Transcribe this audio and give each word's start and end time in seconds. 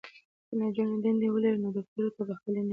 که 0.47 0.53
نجونې 0.61 0.95
دندې 1.03 1.27
ولري 1.31 1.59
نو 1.63 1.69
دفترونه 1.77 2.21
به 2.27 2.33
خالي 2.39 2.61
نه 2.67 2.67
وي. 2.67 2.69